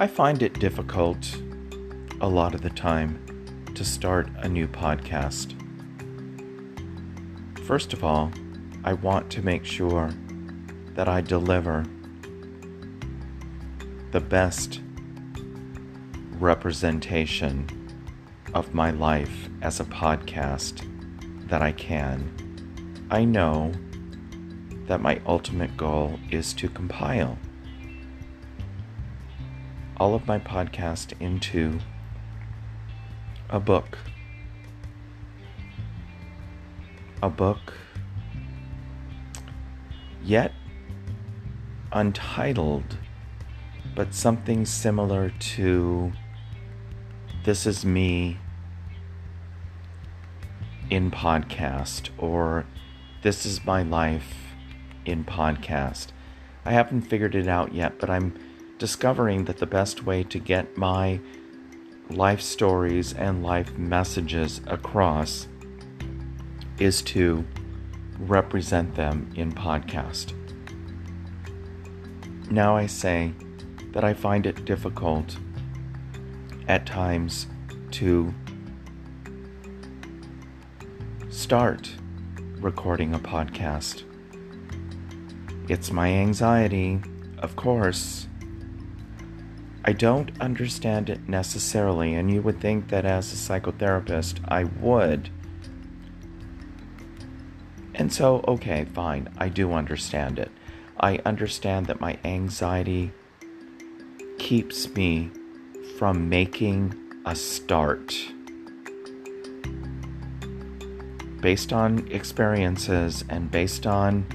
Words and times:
I 0.00 0.06
find 0.06 0.44
it 0.44 0.60
difficult 0.60 1.42
a 2.20 2.28
lot 2.28 2.54
of 2.54 2.62
the 2.62 2.70
time 2.70 3.18
to 3.74 3.84
start 3.84 4.28
a 4.36 4.48
new 4.48 4.68
podcast. 4.68 5.56
First 7.64 7.92
of 7.92 8.04
all, 8.04 8.30
I 8.84 8.92
want 8.92 9.28
to 9.30 9.42
make 9.42 9.64
sure 9.64 10.10
that 10.94 11.08
I 11.08 11.20
deliver 11.20 11.84
the 14.12 14.20
best 14.20 14.82
representation 16.38 17.66
of 18.54 18.72
my 18.72 18.92
life 18.92 19.48
as 19.62 19.80
a 19.80 19.84
podcast 19.84 20.86
that 21.48 21.60
I 21.60 21.72
can. 21.72 22.30
I 23.10 23.24
know 23.24 23.72
that 24.86 25.00
my 25.00 25.20
ultimate 25.26 25.76
goal 25.76 26.20
is 26.30 26.52
to 26.54 26.68
compile 26.68 27.36
all 29.98 30.14
of 30.14 30.26
my 30.26 30.38
podcast 30.38 31.12
into 31.20 31.80
a 33.50 33.58
book. 33.58 33.98
A 37.22 37.28
book 37.28 37.74
yet 40.22 40.52
untitled, 41.90 42.96
but 43.96 44.14
something 44.14 44.64
similar 44.64 45.30
to 45.30 46.12
This 47.44 47.66
Is 47.66 47.84
Me 47.84 48.38
in 50.90 51.10
podcast 51.10 52.10
or 52.18 52.66
This 53.22 53.44
Is 53.44 53.64
My 53.64 53.82
Life 53.82 54.34
in 55.04 55.24
podcast. 55.24 56.08
I 56.64 56.72
haven't 56.72 57.02
figured 57.02 57.34
it 57.34 57.48
out 57.48 57.74
yet, 57.74 57.98
but 57.98 58.10
I'm 58.10 58.38
discovering 58.78 59.44
that 59.44 59.58
the 59.58 59.66
best 59.66 60.04
way 60.04 60.22
to 60.24 60.38
get 60.38 60.76
my 60.76 61.20
life 62.10 62.40
stories 62.40 63.12
and 63.12 63.42
life 63.42 63.76
messages 63.76 64.60
across 64.66 65.48
is 66.78 67.02
to 67.02 67.44
represent 68.18 68.94
them 68.94 69.30
in 69.36 69.52
podcast. 69.52 70.32
Now 72.50 72.76
I 72.76 72.86
say 72.86 73.32
that 73.92 74.04
I 74.04 74.14
find 74.14 74.46
it 74.46 74.64
difficult 74.64 75.36
at 76.66 76.86
times 76.86 77.46
to 77.92 78.32
start 81.28 81.90
recording 82.60 83.14
a 83.14 83.18
podcast. 83.18 84.04
It's 85.68 85.90
my 85.90 86.08
anxiety, 86.08 87.00
of 87.38 87.56
course. 87.56 88.27
I 89.88 89.92
don't 89.92 90.30
understand 90.38 91.08
it 91.08 91.30
necessarily, 91.30 92.14
and 92.14 92.30
you 92.30 92.42
would 92.42 92.60
think 92.60 92.88
that 92.88 93.06
as 93.06 93.32
a 93.32 93.36
psychotherapist 93.36 94.38
I 94.46 94.64
would. 94.64 95.30
And 97.94 98.12
so, 98.12 98.44
okay, 98.46 98.84
fine, 98.92 99.30
I 99.38 99.48
do 99.48 99.72
understand 99.72 100.38
it. 100.38 100.50
I 101.00 101.20
understand 101.24 101.86
that 101.86 102.02
my 102.02 102.18
anxiety 102.22 103.12
keeps 104.36 104.90
me 104.90 105.30
from 105.96 106.28
making 106.28 106.94
a 107.24 107.34
start. 107.34 108.14
Based 111.40 111.72
on 111.72 112.06
experiences 112.12 113.24
and 113.30 113.50
based 113.50 113.86
on 113.86 114.26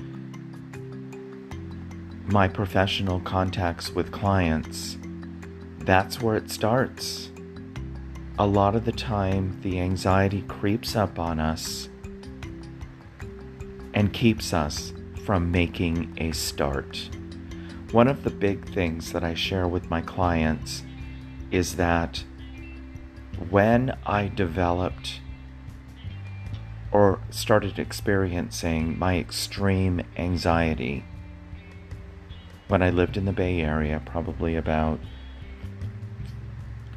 my 2.26 2.48
professional 2.48 3.20
contacts 3.20 3.92
with 3.92 4.12
clients, 4.12 4.98
that's 5.86 6.22
where 6.22 6.36
it 6.36 6.50
starts. 6.50 7.30
A 8.40 8.48
lot 8.48 8.76
of 8.76 8.86
the 8.86 8.92
time, 8.92 9.60
the 9.62 9.80
anxiety 9.80 10.44
creeps 10.48 10.96
up 10.96 11.20
on 11.20 11.40
us 11.40 11.90
and 13.94 14.12
keeps 14.12 14.54
us 14.54 14.94
from 15.26 15.52
making 15.52 16.14
a 16.18 16.32
start. 16.32 17.10
One 17.92 18.08
of 18.08 18.24
the 18.24 18.32
big 18.32 18.74
things 18.74 19.12
that 19.12 19.24
I 19.24 19.36
share 19.36 19.68
with 19.68 19.90
my 19.90 20.02
clients 20.02 20.84
is 21.52 21.76
that 21.76 22.24
when 23.50 23.96
I 24.06 24.30
developed 24.30 25.20
or 26.92 27.20
started 27.30 27.78
experiencing 27.78 28.98
my 28.98 29.18
extreme 29.18 30.02
anxiety 30.18 31.04
when 32.68 32.82
I 32.82 32.90
lived 32.90 33.18
in 33.18 33.26
the 33.26 33.32
Bay 33.32 33.62
Area, 33.62 34.02
probably 34.04 34.56
about 34.56 35.00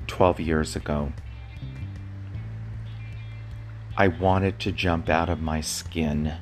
12 0.06 0.40
years 0.40 0.76
ago. 0.76 1.12
I 3.96 4.08
wanted 4.08 4.58
to 4.60 4.72
jump 4.72 5.08
out 5.08 5.28
of 5.28 5.40
my 5.40 5.60
skin. 5.60 6.34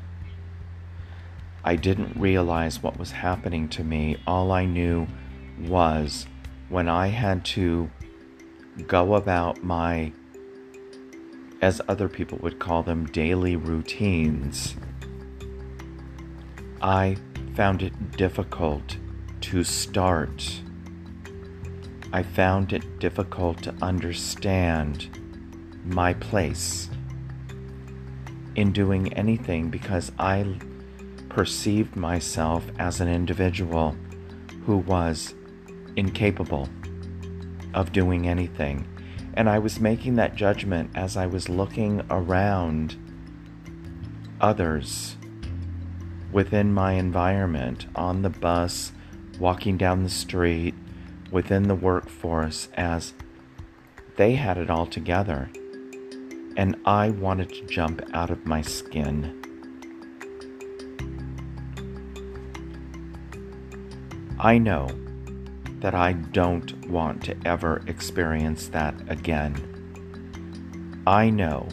I 1.62 1.76
didn't 1.76 2.20
realize 2.20 2.82
what 2.82 2.98
was 2.98 3.12
happening 3.12 3.68
to 3.70 3.84
me. 3.84 4.16
All 4.26 4.50
I 4.50 4.64
knew 4.64 5.06
was 5.60 6.26
when 6.68 6.88
I 6.88 7.08
had 7.08 7.44
to 7.46 7.90
go 8.86 9.14
about 9.14 9.62
my, 9.62 10.12
as 11.62 11.80
other 11.88 12.08
people 12.08 12.38
would 12.42 12.58
call 12.58 12.82
them, 12.82 13.06
daily 13.06 13.56
routines, 13.56 14.74
I 16.82 17.16
found 17.54 17.82
it 17.82 18.16
difficult 18.16 18.96
to 19.42 19.64
start. 19.64 20.60
I 22.14 22.22
found 22.22 22.72
it 22.72 23.00
difficult 23.00 23.60
to 23.64 23.74
understand 23.82 25.08
my 25.84 26.14
place 26.14 26.88
in 28.54 28.70
doing 28.70 29.12
anything 29.14 29.68
because 29.68 30.12
I 30.16 30.60
perceived 31.28 31.96
myself 31.96 32.64
as 32.78 33.00
an 33.00 33.08
individual 33.08 33.96
who 34.64 34.76
was 34.76 35.34
incapable 35.96 36.68
of 37.74 37.90
doing 37.90 38.28
anything. 38.28 38.86
And 39.34 39.50
I 39.50 39.58
was 39.58 39.80
making 39.80 40.14
that 40.14 40.36
judgment 40.36 40.92
as 40.94 41.16
I 41.16 41.26
was 41.26 41.48
looking 41.48 42.00
around 42.10 42.94
others 44.40 45.16
within 46.30 46.72
my 46.72 46.92
environment 46.92 47.86
on 47.96 48.22
the 48.22 48.30
bus, 48.30 48.92
walking 49.40 49.76
down 49.76 50.04
the 50.04 50.08
street, 50.08 50.76
within 51.34 51.64
the 51.64 51.74
workforce, 51.74 52.68
as 52.74 53.12
they 54.14 54.36
had 54.36 54.56
it 54.56 54.70
all 54.70 54.86
together. 54.86 55.50
And 56.56 56.76
I 56.86 57.10
wanted 57.10 57.48
to 57.48 57.66
jump 57.66 58.00
out 58.14 58.30
of 58.30 58.46
my 58.46 58.62
skin. 58.62 59.42
I 64.38 64.58
know 64.58 64.88
that 65.80 65.96
I 65.96 66.12
don't 66.12 66.88
want 66.88 67.24
to 67.24 67.36
ever 67.44 67.82
experience 67.88 68.68
that 68.68 68.94
again. 69.08 71.02
I 71.04 71.30
know 71.30 71.68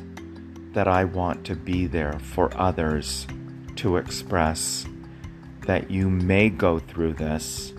that 0.73 0.87
I 0.87 1.03
want 1.03 1.45
to 1.45 1.55
be 1.55 1.85
there 1.85 2.17
for 2.19 2.49
others 2.57 3.27
to 3.75 3.97
express 3.97 4.87
that 5.67 5.91
you 5.91 6.09
may 6.09 6.49
go 6.49 6.79
through 6.79 7.13
this, 7.13 7.73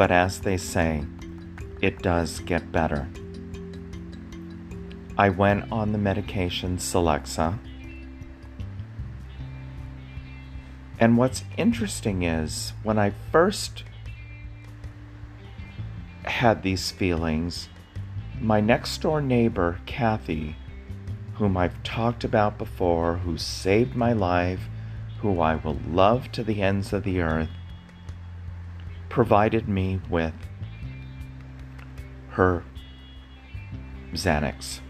but 0.00 0.10
as 0.10 0.40
they 0.40 0.56
say, 0.56 1.04
it 1.82 2.00
does 2.00 2.40
get 2.40 2.72
better. 2.72 3.06
I 5.18 5.28
went 5.28 5.70
on 5.70 5.92
the 5.92 5.98
medication 5.98 6.78
Celexa. 6.78 7.58
And 10.98 11.18
what's 11.18 11.44
interesting 11.58 12.22
is 12.22 12.72
when 12.82 12.98
I 12.98 13.12
first 13.30 13.84
had 16.24 16.62
these 16.62 16.90
feelings, 16.90 17.68
my 18.40 18.62
next 18.62 19.02
door 19.02 19.20
neighbor, 19.20 19.82
Kathy, 19.84 20.56
whom 21.34 21.58
I've 21.58 21.82
talked 21.82 22.24
about 22.24 22.56
before, 22.56 23.18
who 23.18 23.36
saved 23.36 23.94
my 23.94 24.14
life, 24.14 24.62
who 25.18 25.42
I 25.42 25.56
will 25.56 25.78
love 25.86 26.32
to 26.32 26.42
the 26.42 26.62
ends 26.62 26.94
of 26.94 27.04
the 27.04 27.20
earth, 27.20 27.50
provided 29.10 29.68
me 29.68 30.00
with 30.08 30.32
her 32.30 32.64
Xanax. 34.12 34.80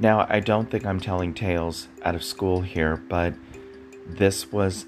Now, 0.00 0.26
I 0.28 0.40
don't 0.40 0.70
think 0.70 0.86
I'm 0.86 1.00
telling 1.00 1.34
tales 1.34 1.88
out 2.02 2.14
of 2.14 2.24
school 2.24 2.60
here, 2.60 2.96
but 2.96 3.34
this 4.06 4.50
was 4.50 4.86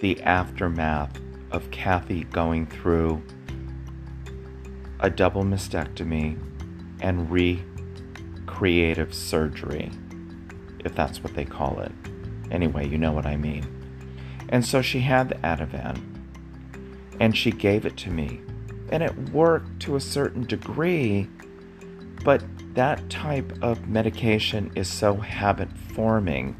the 0.00 0.20
aftermath 0.22 1.18
of 1.50 1.70
Kathy 1.70 2.24
going 2.24 2.66
through 2.66 3.22
a 5.00 5.08
double 5.08 5.44
mastectomy 5.44 6.38
and 7.00 7.30
recreative 7.30 9.14
surgery, 9.14 9.90
if 10.84 10.94
that's 10.94 11.22
what 11.22 11.34
they 11.34 11.44
call 11.44 11.80
it. 11.80 11.92
Anyway, 12.50 12.88
you 12.88 12.98
know 12.98 13.12
what 13.12 13.26
I 13.26 13.36
mean. 13.36 13.64
And 14.48 14.64
so 14.64 14.82
she 14.82 15.00
had 15.00 15.28
the 15.28 15.36
Ativan, 15.36 16.17
and 17.20 17.36
she 17.36 17.50
gave 17.50 17.84
it 17.84 17.96
to 17.98 18.10
me. 18.10 18.40
And 18.90 19.02
it 19.02 19.16
worked 19.30 19.80
to 19.80 19.96
a 19.96 20.00
certain 20.00 20.44
degree, 20.44 21.28
but 22.24 22.42
that 22.74 23.10
type 23.10 23.52
of 23.62 23.88
medication 23.88 24.70
is 24.74 24.88
so 24.88 25.16
habit 25.16 25.68
forming 25.94 26.56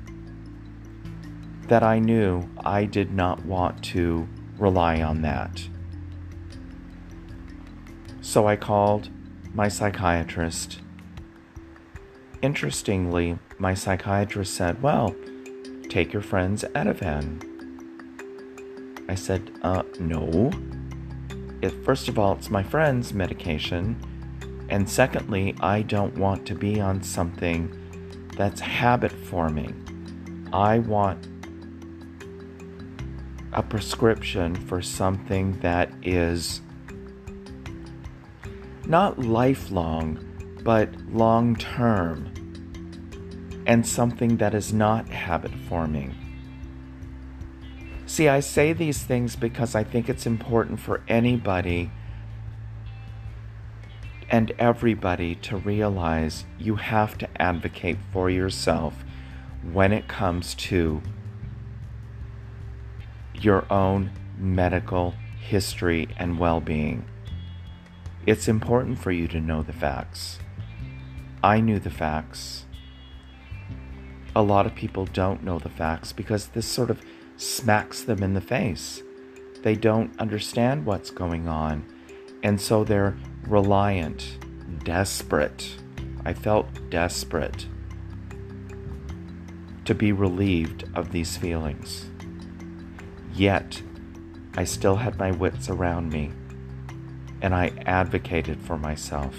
that 1.68 1.82
I 1.82 1.98
knew 1.98 2.48
I 2.64 2.84
did 2.84 3.12
not 3.12 3.44
want 3.44 3.82
to 3.84 4.28
rely 4.58 5.02
on 5.02 5.22
that. 5.22 5.68
So 8.20 8.46
I 8.46 8.56
called 8.56 9.10
my 9.54 9.68
psychiatrist. 9.68 10.80
Interestingly, 12.42 13.38
my 13.58 13.74
psychiatrist 13.74 14.54
said, 14.54 14.82
Well, 14.82 15.14
take 15.88 16.12
your 16.12 16.22
friend's 16.22 16.64
Ativan. 16.74 17.47
I 19.08 19.14
said, 19.14 19.50
Uh, 19.62 19.82
no. 19.98 20.50
It, 21.62 21.70
first 21.84 22.08
of 22.08 22.18
all, 22.18 22.34
it's 22.34 22.50
my 22.50 22.62
friend's 22.62 23.12
medication. 23.12 23.96
And 24.68 24.88
secondly, 24.88 25.54
I 25.60 25.82
don't 25.82 26.16
want 26.18 26.46
to 26.46 26.54
be 26.54 26.80
on 26.80 27.02
something 27.02 27.74
that's 28.36 28.60
habit 28.60 29.12
forming. 29.12 29.74
I 30.52 30.78
want 30.78 31.26
a 33.52 33.62
prescription 33.62 34.54
for 34.54 34.82
something 34.82 35.58
that 35.60 35.90
is 36.02 36.60
not 38.86 39.18
lifelong, 39.18 40.18
but 40.62 40.94
long 41.10 41.56
term, 41.56 42.32
and 43.66 43.86
something 43.86 44.36
that 44.36 44.54
is 44.54 44.72
not 44.72 45.08
habit 45.08 45.52
forming. 45.68 46.14
See, 48.18 48.28
I 48.28 48.40
say 48.40 48.72
these 48.72 49.04
things 49.04 49.36
because 49.36 49.76
I 49.76 49.84
think 49.84 50.08
it's 50.08 50.26
important 50.26 50.80
for 50.80 51.02
anybody 51.06 51.92
and 54.28 54.50
everybody 54.58 55.36
to 55.36 55.56
realize 55.56 56.44
you 56.58 56.74
have 56.74 57.16
to 57.18 57.28
advocate 57.40 57.96
for 58.12 58.28
yourself 58.28 59.04
when 59.62 59.92
it 59.92 60.08
comes 60.08 60.56
to 60.56 61.00
your 63.34 63.72
own 63.72 64.10
medical 64.36 65.14
history 65.40 66.08
and 66.16 66.40
well 66.40 66.60
being. 66.60 67.04
It's 68.26 68.48
important 68.48 68.98
for 68.98 69.12
you 69.12 69.28
to 69.28 69.40
know 69.40 69.62
the 69.62 69.72
facts. 69.72 70.40
I 71.40 71.60
knew 71.60 71.78
the 71.78 71.88
facts. 71.88 72.66
A 74.34 74.42
lot 74.42 74.66
of 74.66 74.74
people 74.74 75.06
don't 75.06 75.44
know 75.44 75.60
the 75.60 75.68
facts 75.68 76.12
because 76.12 76.48
this 76.48 76.66
sort 76.66 76.90
of 76.90 77.00
smacks 77.38 78.02
them 78.02 78.22
in 78.22 78.34
the 78.34 78.40
face. 78.40 79.02
They 79.62 79.74
don't 79.74 80.18
understand 80.20 80.84
what's 80.84 81.10
going 81.10 81.48
on, 81.48 81.84
and 82.42 82.60
so 82.60 82.84
they're 82.84 83.16
reliant, 83.46 84.38
desperate. 84.84 85.76
I 86.24 86.34
felt 86.34 86.66
desperate 86.90 87.66
to 89.86 89.94
be 89.94 90.12
relieved 90.12 90.84
of 90.94 91.12
these 91.12 91.38
feelings. 91.38 92.10
Yet, 93.32 93.80
I 94.54 94.64
still 94.64 94.96
had 94.96 95.18
my 95.18 95.30
wits 95.30 95.70
around 95.70 96.12
me, 96.12 96.32
and 97.40 97.54
I 97.54 97.72
advocated 97.86 98.60
for 98.60 98.76
myself. 98.76 99.34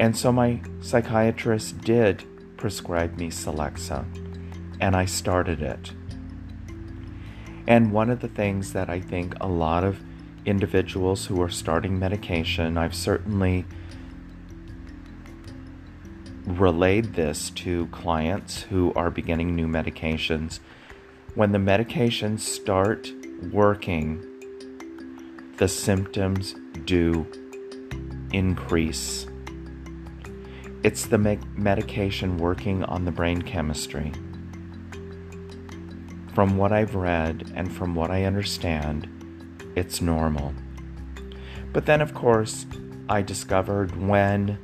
And 0.00 0.16
so 0.16 0.32
my 0.32 0.60
psychiatrist 0.80 1.80
did 1.82 2.24
prescribe 2.56 3.18
me 3.18 3.30
Celexa, 3.30 4.04
and 4.80 4.96
I 4.96 5.04
started 5.04 5.62
it. 5.62 5.92
And 7.66 7.92
one 7.92 8.10
of 8.10 8.20
the 8.20 8.28
things 8.28 8.72
that 8.72 8.88
I 8.88 9.00
think 9.00 9.34
a 9.40 9.48
lot 9.48 9.84
of 9.84 10.00
individuals 10.44 11.26
who 11.26 11.40
are 11.42 11.50
starting 11.50 11.98
medication, 11.98 12.78
I've 12.78 12.94
certainly 12.94 13.66
relayed 16.44 17.14
this 17.14 17.50
to 17.50 17.86
clients 17.88 18.62
who 18.62 18.92
are 18.94 19.10
beginning 19.10 19.54
new 19.54 19.66
medications 19.66 20.60
when 21.34 21.52
the 21.52 21.58
medications 21.58 22.40
start 22.40 23.12
working, 23.52 24.24
the 25.58 25.68
symptoms 25.68 26.54
do 26.84 27.26
increase. 28.32 29.26
It's 30.82 31.06
the 31.06 31.18
me- 31.18 31.38
medication 31.54 32.38
working 32.38 32.82
on 32.84 33.04
the 33.04 33.12
brain 33.12 33.42
chemistry. 33.42 34.12
From 36.38 36.56
what 36.56 36.70
I've 36.70 36.94
read 36.94 37.50
and 37.56 37.74
from 37.74 37.96
what 37.96 38.12
I 38.12 38.22
understand, 38.22 39.08
it's 39.74 40.00
normal. 40.00 40.54
But 41.72 41.84
then, 41.84 42.00
of 42.00 42.14
course, 42.14 42.64
I 43.08 43.22
discovered 43.22 44.00
when 44.00 44.56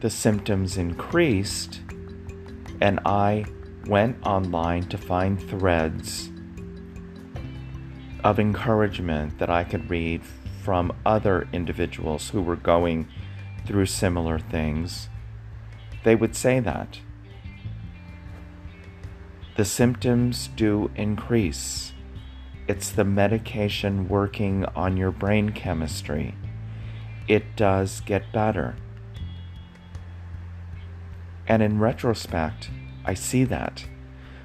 the 0.00 0.08
symptoms 0.08 0.78
increased 0.78 1.82
and 2.80 3.00
I 3.04 3.44
went 3.86 4.16
online 4.26 4.84
to 4.84 4.96
find 4.96 5.38
threads 5.50 6.30
of 8.24 8.40
encouragement 8.40 9.38
that 9.40 9.50
I 9.50 9.64
could 9.64 9.90
read 9.90 10.22
from 10.62 10.90
other 11.04 11.46
individuals 11.52 12.30
who 12.30 12.40
were 12.40 12.56
going 12.56 13.08
through 13.66 13.84
similar 13.84 14.38
things, 14.38 15.10
they 16.02 16.16
would 16.16 16.34
say 16.34 16.60
that. 16.60 17.00
The 19.58 19.64
symptoms 19.64 20.50
do 20.54 20.88
increase. 20.94 21.92
It's 22.68 22.90
the 22.90 23.02
medication 23.02 24.08
working 24.08 24.64
on 24.76 24.96
your 24.96 25.10
brain 25.10 25.48
chemistry. 25.48 26.36
It 27.26 27.56
does 27.56 28.00
get 28.02 28.32
better. 28.32 28.76
And 31.48 31.60
in 31.60 31.80
retrospect, 31.80 32.70
I 33.04 33.14
see 33.14 33.42
that. 33.46 33.84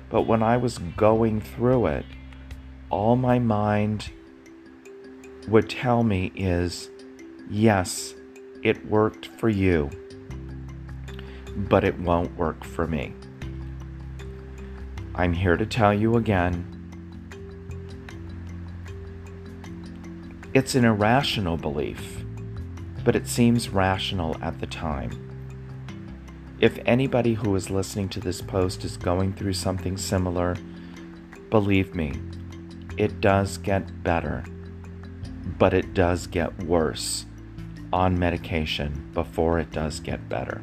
But 0.09 0.23
when 0.23 0.41
I 0.41 0.57
was 0.57 0.79
going 0.79 1.41
through 1.41 1.85
it, 1.85 2.05
all 2.89 3.15
my 3.15 3.37
mind 3.37 4.09
would 5.47 5.69
tell 5.69 6.03
me 6.03 6.31
is 6.35 6.89
yes, 7.51 8.15
it 8.63 8.83
worked 8.87 9.27
for 9.27 9.49
you, 9.49 9.91
but 11.55 11.83
it 11.83 11.99
won't 11.99 12.35
work 12.35 12.63
for 12.63 12.87
me. 12.87 13.13
I'm 15.15 15.33
here 15.33 15.57
to 15.57 15.65
tell 15.65 15.93
you 15.93 16.17
again 16.17 16.73
it's 20.53 20.75
an 20.75 20.85
irrational 20.85 21.57
belief, 21.57 22.23
but 23.03 23.15
it 23.15 23.27
seems 23.27 23.69
rational 23.69 24.37
at 24.41 24.59
the 24.59 24.67
time. 24.67 25.19
If 26.59 26.79
anybody 26.85 27.33
who 27.33 27.55
is 27.55 27.69
listening 27.69 28.09
to 28.09 28.19
this 28.19 28.41
post 28.41 28.85
is 28.85 28.95
going 28.95 29.33
through 29.33 29.53
something 29.53 29.97
similar, 29.97 30.55
believe 31.49 31.95
me, 31.95 32.13
it 32.97 33.19
does 33.19 33.57
get 33.57 34.03
better, 34.03 34.43
but 35.57 35.73
it 35.73 35.93
does 35.93 36.27
get 36.27 36.57
worse 36.63 37.25
on 37.91 38.17
medication 38.17 39.09
before 39.13 39.59
it 39.59 39.71
does 39.71 39.99
get 39.99 40.29
better. 40.29 40.61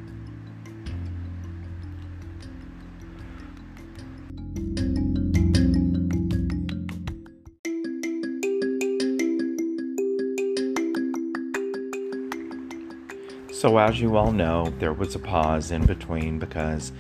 So, 13.61 13.77
as 13.77 14.01
you 14.01 14.17
all 14.17 14.33
know, 14.33 14.73
there 14.79 14.95
was 14.95 15.15
a 15.15 15.19
pause 15.19 15.71
in 15.71 15.85
between 15.85 16.39
because 16.39 16.93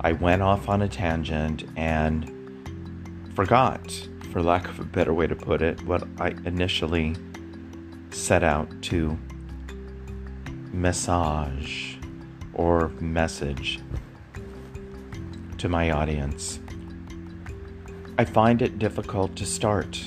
I 0.00 0.12
went 0.12 0.40
off 0.40 0.66
on 0.66 0.80
a 0.80 0.88
tangent 0.88 1.64
and 1.76 2.32
forgot, 3.34 3.92
for 4.32 4.42
lack 4.42 4.66
of 4.66 4.80
a 4.80 4.84
better 4.84 5.12
way 5.12 5.26
to 5.26 5.36
put 5.36 5.60
it, 5.60 5.82
what 5.82 6.08
I 6.18 6.28
initially 6.46 7.16
set 8.12 8.42
out 8.42 8.80
to 8.84 9.18
massage 10.72 11.96
or 12.54 12.88
message 12.98 13.80
to 15.58 15.68
my 15.68 15.90
audience. 15.90 16.60
I 18.16 18.24
find 18.24 18.62
it 18.62 18.78
difficult 18.78 19.36
to 19.36 19.44
start. 19.44 20.02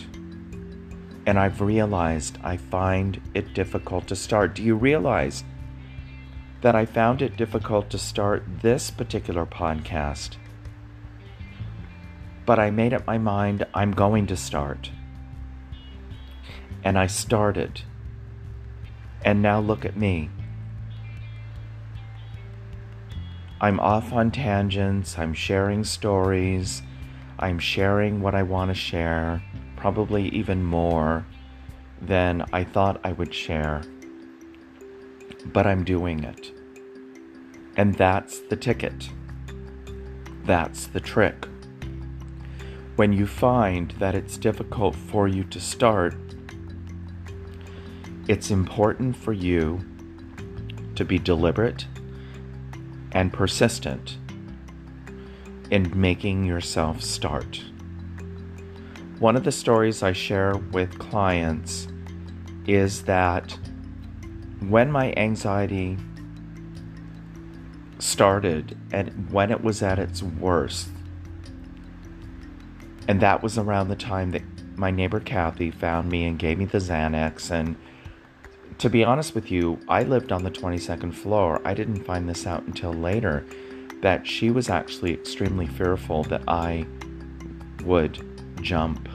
And 1.27 1.37
I've 1.37 1.61
realized 1.61 2.39
I 2.43 2.57
find 2.57 3.21
it 3.35 3.53
difficult 3.53 4.07
to 4.07 4.15
start. 4.15 4.55
Do 4.55 4.63
you 4.63 4.73
realize 4.73 5.43
that 6.61 6.75
I 6.75 6.85
found 6.85 7.21
it 7.21 7.37
difficult 7.37 7.89
to 7.89 7.97
start 7.97 8.43
this 8.61 8.91
particular 8.91 9.45
podcast. 9.45 10.35
But 12.45 12.59
I 12.59 12.69
made 12.69 12.93
up 12.93 13.07
my 13.07 13.17
mind 13.17 13.65
I'm 13.73 13.91
going 13.91 14.27
to 14.27 14.35
start. 14.35 14.91
And 16.83 16.97
I 16.97 17.07
started. 17.07 17.81
And 19.23 19.41
now 19.41 19.59
look 19.59 19.85
at 19.85 19.97
me. 19.97 20.29
I'm 23.61 23.79
off 23.81 24.13
on 24.13 24.31
tangents, 24.31 25.19
I'm 25.19 25.33
sharing 25.33 25.83
stories, 25.83 26.81
I'm 27.37 27.59
sharing 27.59 28.21
what 28.21 28.33
I 28.33 28.43
want 28.43 28.69
to 28.69 28.75
share, 28.75 29.43
probably 29.75 30.29
even 30.29 30.63
more, 30.63 31.25
than 32.01 32.45
I 32.53 32.63
thought 32.63 33.01
I 33.03 33.11
would 33.11 33.33
share, 33.33 33.81
but 35.53 35.67
I'm 35.67 35.83
doing 35.83 36.23
it. 36.23 36.51
And 37.75 37.95
that's 37.95 38.39
the 38.39 38.55
ticket. 38.55 39.09
That's 40.43 40.87
the 40.87 40.99
trick. 40.99 41.47
When 42.95 43.13
you 43.13 43.27
find 43.27 43.91
that 43.99 44.15
it's 44.15 44.37
difficult 44.37 44.95
for 44.95 45.27
you 45.27 45.43
to 45.45 45.59
start, 45.59 46.15
it's 48.27 48.51
important 48.51 49.15
for 49.15 49.33
you 49.33 49.79
to 50.95 51.05
be 51.05 51.17
deliberate 51.17 51.87
and 53.13 53.31
persistent 53.31 54.17
in 55.71 55.91
making 55.99 56.45
yourself 56.45 57.01
start. 57.01 57.63
One 59.19 59.35
of 59.35 59.43
the 59.43 59.51
stories 59.51 60.03
I 60.03 60.13
share 60.13 60.57
with 60.57 60.97
clients 60.99 61.87
is 62.67 63.03
that 63.03 63.57
when 64.67 64.91
my 64.91 65.13
anxiety 65.15 65.97
started 67.99 68.77
and 68.91 69.29
when 69.31 69.51
it 69.51 69.63
was 69.63 69.81
at 69.81 69.99
its 69.99 70.21
worst, 70.21 70.89
and 73.07 73.21
that 73.21 73.41
was 73.41 73.57
around 73.57 73.87
the 73.87 73.95
time 73.95 74.31
that 74.31 74.43
my 74.75 74.91
neighbor 74.91 75.19
Kathy 75.19 75.71
found 75.71 76.09
me 76.09 76.25
and 76.25 76.37
gave 76.39 76.57
me 76.57 76.65
the 76.65 76.77
Xanax. 76.77 77.51
And 77.51 77.75
to 78.77 78.89
be 78.89 79.03
honest 79.03 79.35
with 79.35 79.51
you, 79.51 79.79
I 79.87 80.03
lived 80.03 80.31
on 80.31 80.43
the 80.43 80.51
22nd 80.51 81.13
floor. 81.13 81.61
I 81.65 81.73
didn't 81.73 82.03
find 82.05 82.29
this 82.29 82.47
out 82.47 82.63
until 82.63 82.93
later 82.93 83.45
that 84.01 84.25
she 84.25 84.51
was 84.51 84.69
actually 84.69 85.13
extremely 85.13 85.67
fearful 85.67 86.23
that 86.25 86.43
I 86.47 86.85
would 87.83 88.23
jump. 88.61 89.09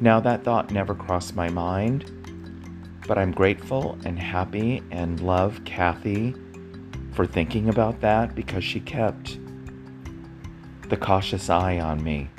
Now, 0.00 0.20
that 0.20 0.44
thought 0.44 0.70
never 0.70 0.94
crossed 0.94 1.34
my 1.34 1.48
mind, 1.48 2.10
but 3.10 3.18
I'm 3.18 3.32
grateful 3.32 3.98
and 4.04 4.16
happy 4.16 4.84
and 4.92 5.18
love 5.18 5.60
Kathy 5.64 6.32
for 7.10 7.26
thinking 7.26 7.68
about 7.68 8.00
that 8.02 8.36
because 8.36 8.62
she 8.62 8.78
kept 8.78 9.36
the 10.88 10.96
cautious 10.96 11.50
eye 11.50 11.80
on 11.80 12.04
me. 12.04 12.30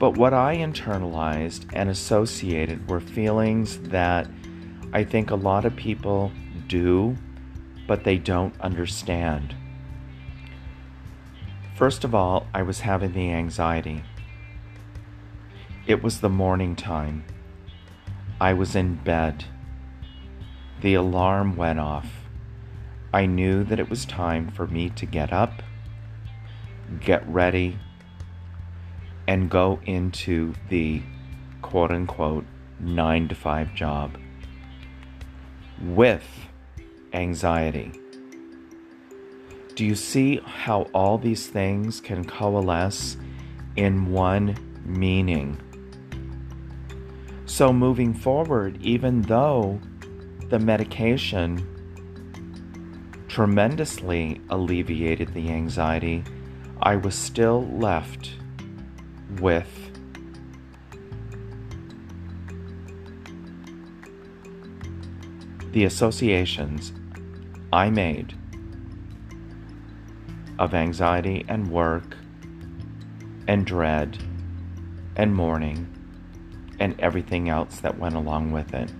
But 0.00 0.16
what 0.16 0.34
I 0.34 0.56
internalized 0.56 1.66
and 1.72 1.88
associated 1.88 2.90
were 2.90 2.98
feelings 2.98 3.78
that 3.82 4.28
I 4.92 5.04
think 5.04 5.30
a 5.30 5.36
lot 5.36 5.64
of 5.64 5.76
people 5.76 6.32
do, 6.66 7.16
but 7.86 8.02
they 8.02 8.18
don't 8.18 8.60
understand. 8.60 9.54
First 11.76 12.02
of 12.02 12.16
all, 12.16 12.48
I 12.52 12.62
was 12.62 12.80
having 12.80 13.12
the 13.12 13.30
anxiety. 13.30 14.02
It 15.86 16.02
was 16.02 16.18
the 16.18 16.28
morning 16.28 16.74
time. 16.74 17.22
I 18.40 18.54
was 18.54 18.74
in 18.74 18.94
bed. 18.94 19.44
The 20.80 20.94
alarm 20.94 21.56
went 21.56 21.78
off. 21.78 22.06
I 23.12 23.26
knew 23.26 23.64
that 23.64 23.78
it 23.78 23.90
was 23.90 24.06
time 24.06 24.50
for 24.50 24.66
me 24.66 24.88
to 24.90 25.04
get 25.04 25.30
up, 25.30 25.62
get 27.00 27.28
ready, 27.28 27.78
and 29.28 29.50
go 29.50 29.78
into 29.84 30.54
the 30.70 31.02
quote 31.60 31.90
unquote 31.90 32.46
nine 32.78 33.28
to 33.28 33.34
five 33.34 33.74
job 33.74 34.16
with 35.82 36.24
anxiety. 37.12 37.92
Do 39.74 39.84
you 39.84 39.94
see 39.94 40.40
how 40.44 40.82
all 40.94 41.18
these 41.18 41.46
things 41.46 42.00
can 42.00 42.24
coalesce 42.24 43.16
in 43.76 44.12
one 44.12 44.56
meaning? 44.84 45.58
So, 47.60 47.74
moving 47.74 48.14
forward, 48.14 48.78
even 48.80 49.20
though 49.20 49.82
the 50.48 50.58
medication 50.58 51.62
tremendously 53.28 54.40
alleviated 54.48 55.34
the 55.34 55.50
anxiety, 55.50 56.24
I 56.80 56.96
was 56.96 57.14
still 57.14 57.66
left 57.66 58.30
with 59.42 59.68
the 65.72 65.84
associations 65.84 66.94
I 67.74 67.90
made 67.90 68.32
of 70.58 70.72
anxiety 70.72 71.44
and 71.46 71.70
work 71.70 72.16
and 73.46 73.66
dread 73.66 74.16
and 75.14 75.34
morning 75.34 75.99
and 76.80 76.98
everything 76.98 77.48
else 77.48 77.80
that 77.80 77.98
went 77.98 78.16
along 78.16 78.50
with 78.50 78.74
it. 78.74 78.90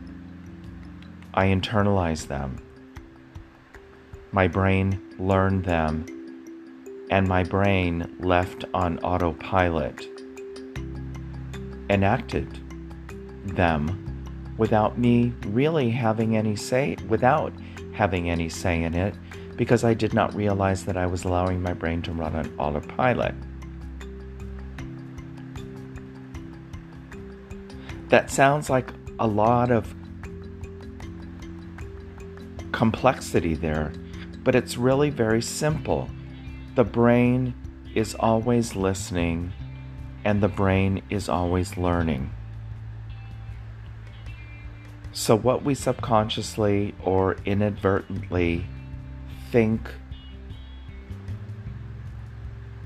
I 1.35 1.47
internalized 1.47 2.29
them. 2.29 2.59
My 4.33 4.47
brain 4.47 5.01
learned 5.19 5.65
them, 5.65 6.07
and 7.11 7.27
my 7.27 7.43
brain 7.43 8.15
left 8.21 8.65
on 8.75 8.99
autopilot, 9.01 10.07
enacted 11.89 12.61
them 13.57 14.07
without 14.59 14.99
me 14.99 15.33
really 15.47 15.91
having 15.91 16.37
any 16.37 16.55
say, 16.55 16.97
without 17.09 17.53
having 17.93 18.31
any 18.31 18.49
say 18.49 18.83
in 18.83 18.95
it, 18.95 19.15
because 19.57 19.85
I 19.85 19.95
did 19.95 20.15
not 20.15 20.35
realize 20.35 20.85
that 20.85 20.97
I 20.97 21.07
was 21.07 21.25
allowing 21.25 21.63
my 21.63 21.73
brain 21.73 22.03
to 22.03 22.13
run 22.13 22.37
on 22.37 22.55
autopilot. 22.59 23.35
That 28.11 28.29
sounds 28.29 28.69
like 28.69 28.91
a 29.21 29.27
lot 29.29 29.71
of 29.71 29.95
complexity 32.73 33.55
there, 33.55 33.93
but 34.43 34.57
it's 34.57 34.77
really 34.77 35.11
very 35.11 35.41
simple. 35.41 36.11
The 36.75 36.83
brain 36.83 37.55
is 37.95 38.17
always 38.17 38.75
listening, 38.75 39.53
and 40.25 40.43
the 40.43 40.49
brain 40.49 41.03
is 41.09 41.29
always 41.29 41.77
learning. 41.77 42.33
So, 45.13 45.37
what 45.37 45.63
we 45.63 45.77
subconsciously 45.77 46.97
or 47.05 47.37
inadvertently 47.45 48.67
think 49.53 49.89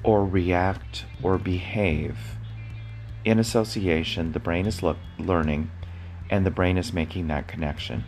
or 0.02 0.26
react 0.26 1.07
or 1.23 1.38
behave 1.38 2.33
in 3.25 3.38
association, 3.38 4.33
the 4.33 4.40
brain 4.40 4.66
is 4.66 4.83
learning 5.19 5.71
and 6.31 6.45
the 6.45 6.50
brain 6.50 6.76
is 6.76 6.93
making 6.93 7.28
that 7.28 7.49
connection. 7.49 8.04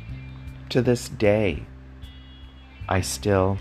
To 0.71 0.83
this 0.83 1.09
day, 1.09 1.65
I 2.89 3.01
still 3.01 3.59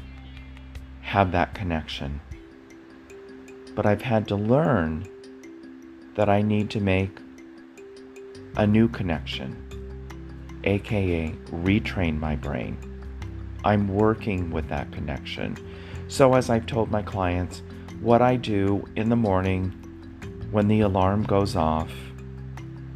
have 1.01 1.31
that 1.31 1.53
connection. 1.53 2.19
But 3.73 3.85
I've 3.85 4.01
had 4.01 4.27
to 4.29 4.35
learn 4.35 5.07
that 6.15 6.29
I 6.29 6.41
need 6.41 6.69
to 6.71 6.79
make 6.79 7.19
a 8.57 8.65
new 8.65 8.87
connection, 8.87 9.61
aka 10.63 11.29
retrain 11.51 12.19
my 12.19 12.35
brain. 12.35 12.77
I'm 13.63 13.87
working 13.87 14.51
with 14.51 14.69
that 14.69 14.91
connection. 14.91 15.57
So, 16.07 16.35
as 16.35 16.49
I've 16.49 16.65
told 16.65 16.91
my 16.91 17.01
clients, 17.01 17.63
what 17.99 18.21
I 18.21 18.35
do 18.35 18.87
in 18.95 19.09
the 19.09 19.15
morning 19.15 19.73
when 20.51 20.67
the 20.67 20.81
alarm 20.81 21.23
goes 21.23 21.55
off, 21.55 21.91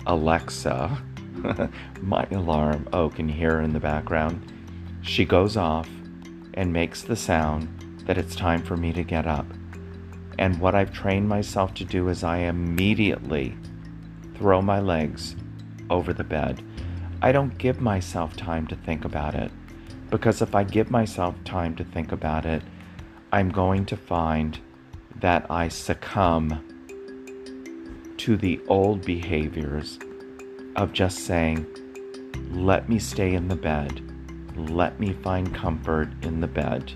Alexa, 0.05 0.97
my 2.01 2.27
alarm, 2.31 2.87
oh, 2.93 3.09
can 3.09 3.29
you 3.29 3.35
hear 3.35 3.55
her 3.55 3.61
in 3.61 3.73
the 3.73 3.79
background? 3.79 4.51
She 5.01 5.25
goes 5.25 5.57
off 5.57 5.89
and 6.53 6.73
makes 6.73 7.03
the 7.03 7.15
sound 7.15 8.03
that 8.05 8.17
it's 8.17 8.35
time 8.35 8.63
for 8.63 8.75
me 8.75 8.91
to 8.93 9.03
get 9.03 9.27
up. 9.27 9.45
And 10.37 10.59
what 10.59 10.75
I've 10.75 10.93
trained 10.93 11.27
myself 11.27 11.73
to 11.75 11.85
do 11.85 12.09
is 12.09 12.23
I 12.23 12.37
immediately 12.39 13.57
throw 14.35 14.61
my 14.61 14.79
legs 14.79 15.35
over 15.89 16.13
the 16.13 16.23
bed. 16.23 16.63
I 17.21 17.31
don't 17.31 17.57
give 17.57 17.81
myself 17.81 18.35
time 18.37 18.65
to 18.67 18.75
think 18.75 19.03
about 19.05 19.35
it 19.35 19.51
because 20.09 20.41
if 20.41 20.55
I 20.55 20.63
give 20.63 20.89
myself 20.89 21.35
time 21.43 21.75
to 21.75 21.83
think 21.83 22.11
about 22.11 22.45
it, 22.45 22.63
I'm 23.31 23.49
going 23.49 23.85
to 23.87 23.97
find 23.97 24.57
that 25.17 25.45
I 25.49 25.67
succumb 25.67 26.63
to 28.29 28.37
the 28.37 28.61
old 28.67 29.03
behaviors 29.03 29.97
of 30.75 30.93
just 30.93 31.25
saying, 31.25 31.65
let 32.51 32.87
me 32.87 32.99
stay 32.99 33.33
in 33.33 33.47
the 33.47 33.55
bed, 33.55 34.03
let 34.55 34.99
me 34.99 35.13
find 35.13 35.55
comfort 35.55 36.09
in 36.21 36.39
the 36.39 36.45
bed. 36.45 36.93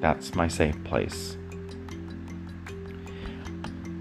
That's 0.00 0.32
my 0.36 0.46
safe 0.46 0.76
place. 0.84 1.36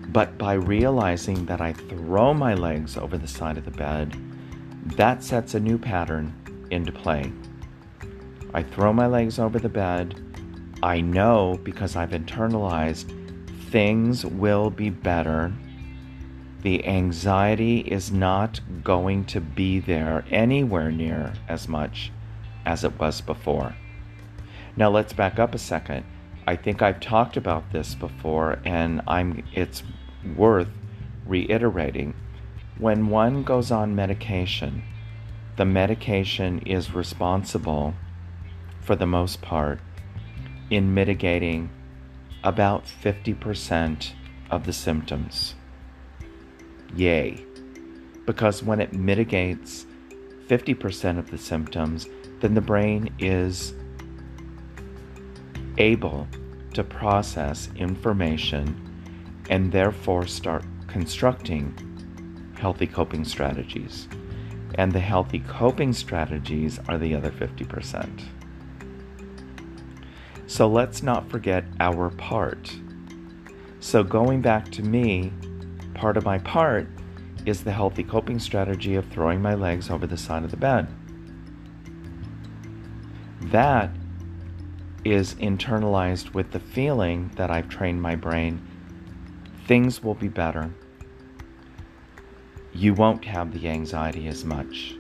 But 0.09 0.37
by 0.37 0.53
realizing 0.53 1.47
that 1.47 1.59
I 1.59 1.73
throw 1.73 2.35
my 2.35 2.53
legs 2.53 2.97
over 2.97 3.17
the 3.17 3.27
side 3.27 3.57
of 3.57 3.65
the 3.65 3.71
bed, 3.71 4.15
that 4.97 5.23
sets 5.23 5.55
a 5.55 5.59
new 5.59 5.79
pattern 5.79 6.67
into 6.69 6.91
play. 6.91 7.33
I 8.53 8.61
throw 8.61 8.93
my 8.93 9.07
legs 9.07 9.39
over 9.39 9.57
the 9.57 9.69
bed. 9.69 10.21
I 10.83 11.01
know 11.01 11.59
because 11.63 11.95
I've 11.95 12.11
internalized 12.11 13.11
things 13.71 14.23
will 14.23 14.69
be 14.69 14.91
better 14.91 15.51
the 16.65 16.83
anxiety 16.87 17.81
is 17.81 18.11
not 18.11 18.59
going 18.83 19.23
to 19.23 19.39
be 19.39 19.79
there 19.79 20.25
anywhere 20.31 20.91
near 20.91 21.31
as 21.47 21.67
much 21.67 22.11
as 22.65 22.83
it 22.83 22.99
was 22.99 23.21
before. 23.21 23.75
Now 24.75 24.89
let's 24.89 25.13
back 25.13 25.37
up 25.37 25.53
a 25.53 25.59
second. 25.59 26.03
I 26.47 26.55
think 26.55 26.81
I've 26.81 26.99
talked 26.99 27.37
about 27.37 27.71
this 27.71 27.93
before 27.93 28.57
and 28.65 29.03
I'm 29.05 29.43
it's 29.53 29.83
worth 30.35 30.69
reiterating. 31.27 32.15
When 32.79 33.09
one 33.09 33.43
goes 33.43 33.69
on 33.69 33.95
medication, 33.95 34.81
the 35.57 35.65
medication 35.65 36.57
is 36.65 36.95
responsible 36.95 37.93
for 38.81 38.95
the 38.95 39.05
most 39.05 39.39
part 39.39 39.81
in 40.71 40.95
mitigating 40.95 41.69
about 42.43 42.85
50% 42.85 44.13
of 44.49 44.65
the 44.65 44.73
symptoms. 44.73 45.53
Yay. 46.95 47.45
Because 48.25 48.63
when 48.63 48.81
it 48.81 48.93
mitigates 48.93 49.85
50% 50.47 51.17
of 51.17 51.31
the 51.31 51.37
symptoms, 51.37 52.07
then 52.39 52.53
the 52.53 52.61
brain 52.61 53.13
is 53.19 53.73
able 55.77 56.27
to 56.73 56.83
process 56.83 57.69
information 57.75 58.81
and 59.49 59.71
therefore 59.71 60.25
start 60.25 60.63
constructing 60.87 61.73
healthy 62.57 62.87
coping 62.87 63.25
strategies. 63.25 64.07
And 64.75 64.91
the 64.91 64.99
healthy 64.99 65.39
coping 65.39 65.93
strategies 65.93 66.79
are 66.87 66.97
the 66.97 67.15
other 67.15 67.31
50%. 67.31 68.25
So 70.47 70.67
let's 70.67 71.01
not 71.01 71.29
forget 71.29 71.65
our 71.79 72.09
part. 72.09 72.75
So, 73.79 74.03
going 74.03 74.41
back 74.41 74.71
to 74.71 74.81
me, 74.81 75.31
part 75.95 76.17
of 76.17 76.25
my 76.25 76.37
part 76.39 76.87
is 77.45 77.63
the 77.63 77.71
healthy 77.71 78.03
coping 78.03 78.39
strategy 78.39 78.95
of 78.95 79.07
throwing 79.07 79.41
my 79.41 79.55
legs 79.55 79.89
over 79.89 80.05
the 80.05 80.17
side 80.17 80.43
of 80.43 80.51
the 80.51 80.57
bed. 80.57 80.87
That 83.41 83.89
is 85.03 85.35
internalized 85.35 86.33
with 86.33 86.51
the 86.51 86.59
feeling 86.59 87.31
that 87.35 87.51
I've 87.51 87.69
trained 87.69 88.01
my 88.01 88.15
brain 88.15 88.61
things 89.67 90.03
will 90.03 90.13
be 90.13 90.27
better. 90.27 90.71
You 92.73 92.93
won't 92.93 93.25
have 93.25 93.51
the 93.51 93.67
anxiety 93.67 94.27
as 94.27 94.45
much. 94.45 94.95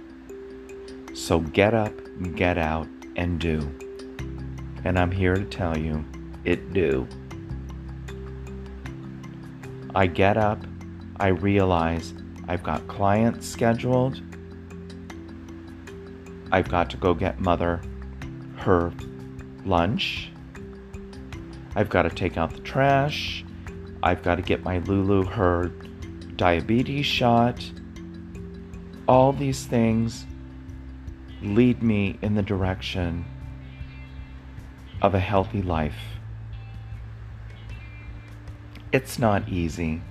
So 1.13 1.39
get 1.39 1.73
up, 1.73 1.93
get 2.35 2.57
out, 2.57 2.87
and 3.15 3.39
do. 3.39 3.59
And 4.83 4.97
I'm 4.97 5.11
here 5.11 5.35
to 5.35 5.45
tell 5.45 5.77
you, 5.77 6.03
it 6.43 6.73
do. 6.73 7.07
I 9.93 10.07
get 10.07 10.37
up, 10.37 10.65
I 11.17 11.27
realize 11.27 12.13
I've 12.47 12.63
got 12.63 12.87
clients 12.87 13.47
scheduled. 13.47 14.21
I've 16.51 16.69
got 16.69 16.89
to 16.91 16.97
go 16.97 17.13
get 17.13 17.39
mother 17.39 17.81
her 18.57 18.93
lunch. 19.63 20.31
I've 21.75 21.89
got 21.89 22.03
to 22.03 22.09
take 22.09 22.37
out 22.37 22.53
the 22.53 22.61
trash. 22.61 23.43
I've 24.03 24.23
got 24.23 24.35
to 24.35 24.41
get 24.41 24.63
my 24.63 24.79
Lulu 24.79 25.23
her 25.23 25.71
diabetes 26.35 27.05
shot. 27.05 27.63
All 29.07 29.31
these 29.33 29.65
things 29.65 30.25
lead 31.41 31.81
me 31.81 32.17
in 32.21 32.35
the 32.35 32.43
direction 32.43 33.25
of 35.01 35.13
a 35.13 35.19
healthy 35.19 35.61
life. 35.61 35.97
It's 38.91 39.19
not 39.19 39.49
easy. 39.49 40.01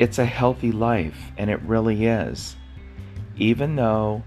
It's 0.00 0.18
a 0.18 0.24
healthy 0.24 0.72
life, 0.72 1.30
and 1.36 1.50
it 1.50 1.60
really 1.60 2.06
is. 2.06 2.56
Even 3.36 3.76
though 3.76 4.22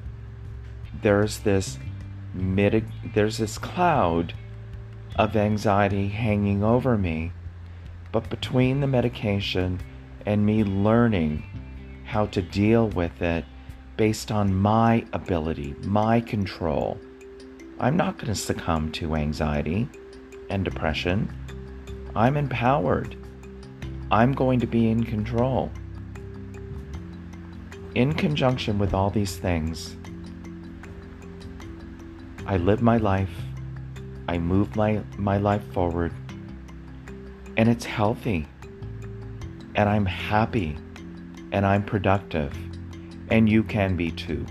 there's 1.02 1.40
this 1.40 1.80
mitig- 2.38 3.14
there's 3.16 3.40
this 3.40 3.58
cloud 3.58 4.36
of 5.16 5.36
anxiety 5.36 6.10
hanging 6.10 6.64
over 6.64 6.96
me. 6.96 7.32
But 8.12 8.30
between 8.30 8.82
the 8.82 8.88
medication 8.88 9.80
and 10.28 10.46
me 10.46 10.64
learning 10.64 11.44
how 12.06 12.28
to 12.28 12.42
deal 12.44 12.90
with 12.90 13.24
it 13.24 13.44
based 13.98 14.32
on 14.32 14.54
my 14.54 15.04
ability, 15.12 15.74
my 15.82 16.22
control, 16.22 17.00
I'm 17.80 17.98
not 17.98 18.18
going 18.18 18.28
to 18.28 18.36
succumb 18.36 18.92
to 18.92 19.16
anxiety 19.16 19.90
and 20.52 20.64
depression. 20.64 21.36
I'm 22.16 22.38
empowered. 22.38 23.16
I'm 24.14 24.32
going 24.32 24.60
to 24.60 24.68
be 24.68 24.92
in 24.92 25.04
control. 25.04 25.72
In 27.96 28.14
conjunction 28.14 28.78
with 28.78 28.94
all 28.94 29.10
these 29.10 29.38
things, 29.38 29.96
I 32.46 32.58
live 32.58 32.84
my 32.84 32.98
life, 32.98 33.36
I 34.28 34.38
move 34.38 34.76
my, 34.76 35.02
my 35.18 35.38
life 35.38 35.64
forward, 35.74 36.14
and 37.58 37.68
it's 37.68 37.86
healthy, 37.86 38.46
and 39.74 39.90
I'm 39.90 40.06
happy, 40.06 40.78
and 41.52 41.66
I'm 41.66 41.84
productive, 41.84 42.56
and 43.32 43.50
you 43.50 43.64
can 43.64 43.96
be 43.96 44.12
too. 44.12 44.46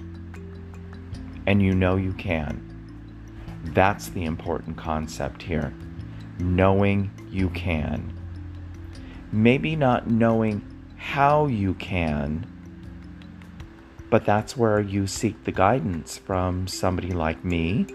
And 1.46 1.62
you 1.62 1.72
know 1.72 1.94
you 1.94 2.14
can. 2.14 2.68
That's 3.66 4.09
the 4.09 4.25
important 4.25 4.77
concept 4.77 5.40
here. 5.40 5.72
Knowing 6.40 7.12
you 7.31 7.48
can. 7.51 8.18
Maybe 9.33 9.75
not 9.75 10.09
knowing 10.09 10.62
how 10.97 11.47
you 11.47 11.75
can 11.75 12.47
but 14.12 14.27
that's 14.27 14.59
where 14.59 14.79
you 14.79 15.07
seek 15.07 15.42
the 15.45 15.53
guidance 15.53 16.18
from 16.18 16.66
somebody 16.66 17.12
like 17.12 17.42
me 17.47 17.87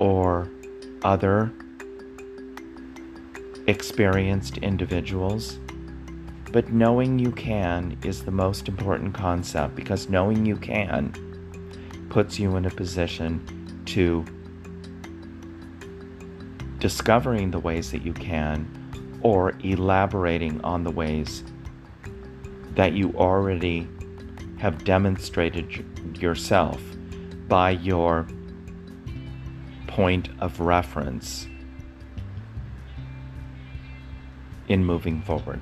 or 0.00 0.50
other 1.04 1.52
experienced 3.68 4.58
individuals. 4.58 5.60
But 6.50 6.72
knowing 6.72 7.20
you 7.20 7.30
can 7.30 7.96
is 8.02 8.24
the 8.24 8.32
most 8.32 8.66
important 8.66 9.14
concept 9.14 9.76
because 9.76 10.08
knowing 10.08 10.44
you 10.44 10.56
can 10.56 11.14
puts 12.08 12.40
you 12.40 12.56
in 12.56 12.64
a 12.64 12.70
position 12.70 13.84
to 13.86 14.24
discovering 16.80 17.52
the 17.52 17.60
ways 17.60 17.92
that 17.92 18.02
you 18.02 18.14
can 18.14 18.66
or 19.22 19.54
elaborating 19.62 20.60
on 20.62 20.84
the 20.84 20.90
ways 20.90 21.44
that 22.74 22.92
you 22.92 23.12
already 23.16 23.88
have 24.58 24.84
demonstrated 24.84 26.18
yourself 26.20 26.80
by 27.48 27.70
your 27.70 28.26
point 29.86 30.28
of 30.38 30.60
reference 30.60 31.46
in 34.68 34.84
moving 34.84 35.20
forward. 35.22 35.60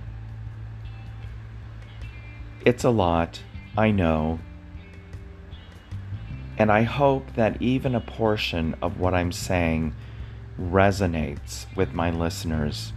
It's 2.65 2.85
a 2.85 2.91
lot, 2.91 3.41
I 3.77 3.91
know, 3.91 4.39
and 6.59 6.71
I 6.73 6.83
hope 6.83 7.35
that 7.35 7.63
even 7.63 7.95
a 7.95 8.01
portion 8.01 8.75
of 8.83 8.99
what 8.99 9.15
I'm 9.15 9.33
saying 9.33 9.95
resonates 10.61 11.67
with 11.77 11.95
my 11.95 12.11
listeners. 12.11 12.93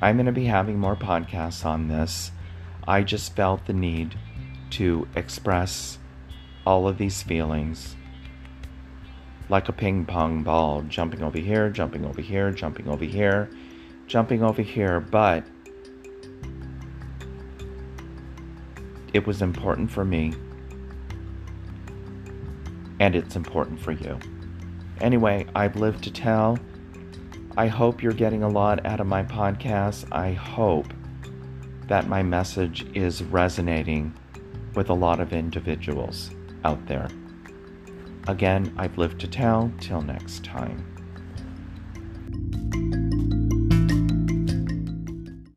I'm 0.00 0.16
going 0.16 0.26
to 0.26 0.32
be 0.32 0.44
having 0.44 0.78
more 0.78 0.96
podcasts 0.96 1.64
on 1.64 1.88
this. 1.88 2.30
I 2.86 3.02
just 3.02 3.34
felt 3.34 3.66
the 3.66 3.72
need 3.72 4.18
to 4.70 5.08
express 5.14 5.98
all 6.66 6.86
of 6.86 6.98
these 6.98 7.22
feelings 7.22 7.96
like 9.48 9.68
a 9.68 9.72
ping 9.72 10.04
pong 10.04 10.42
ball, 10.42 10.82
jumping 10.82 11.22
over 11.22 11.38
here, 11.38 11.70
jumping 11.70 12.04
over 12.04 12.20
here, 12.20 12.50
jumping 12.50 12.88
over 12.88 13.04
here, 13.04 13.48
jumping 14.06 14.42
over 14.42 14.62
here, 14.62 15.00
but 15.00 15.44
it 19.12 19.26
was 19.26 19.40
important 19.40 19.90
for 19.90 20.04
me 20.04 20.34
and 23.00 23.14
it's 23.14 23.36
important 23.36 23.80
for 23.80 23.92
you. 23.92 24.18
Anyway, 25.00 25.46
I've 25.54 25.76
lived 25.76 26.04
to 26.04 26.10
tell. 26.10 26.58
I 27.58 27.68
hope 27.68 28.02
you're 28.02 28.12
getting 28.12 28.42
a 28.42 28.48
lot 28.48 28.84
out 28.84 29.00
of 29.00 29.06
my 29.06 29.22
podcast. 29.22 30.06
I 30.12 30.32
hope 30.32 30.92
that 31.88 32.06
my 32.06 32.22
message 32.22 32.86
is 32.94 33.22
resonating 33.22 34.12
with 34.74 34.90
a 34.90 34.94
lot 34.94 35.20
of 35.20 35.32
individuals 35.32 36.30
out 36.64 36.84
there. 36.86 37.08
Again, 38.28 38.74
I've 38.76 38.98
lived 38.98 39.20
to 39.20 39.28
tell. 39.28 39.72
Till 39.80 40.02
next 40.02 40.44
time. 40.44 40.95